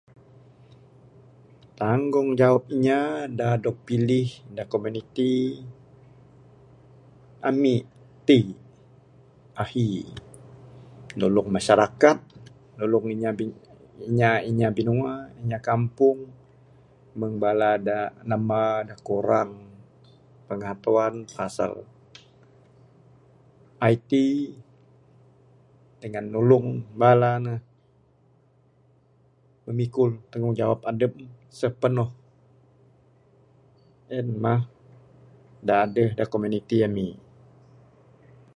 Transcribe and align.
Tanggungjawab 1.79 2.63
inya 2.75 2.99
da 3.39 3.49
pilih 3.85 4.27
da 4.55 4.63
komuniti 4.71 5.33
ami 7.49 7.75
ti 8.27 8.39
ahi 9.61 9.89
nulung 11.19 11.49
masyarakat, 11.55 12.17
nulung 12.77 13.05
inya 13.13 13.29
bi 13.37 13.45
inya 14.09 14.31
inya 14.49 14.67
binua, 14.77 15.15
inya 15.41 15.59
kampung 15.69 16.17
meng 17.19 17.33
bala 17.43 17.71
da 17.87 17.97
namba 18.29 18.63
da 18.89 18.95
kurang 19.07 19.51
pengatuan 20.49 21.13
pasal 21.35 21.73
IT 23.93 24.11
dengan 26.01 26.25
nulung 26.33 26.67
bala 27.01 27.31
ne 27.45 27.55
memikul 29.69 30.09
tanggungjawab 30.31 30.79
adep 30.91 31.11
ne 31.21 31.27
sepenuh 31.59 32.09
en 34.17 34.27
mah 34.43 34.61
da 35.67 35.73
adeh 35.85 36.09
da 36.17 36.23
komuniti 36.31 36.77
ami. 36.87 37.07